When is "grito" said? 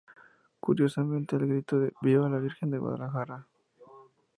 1.45-1.77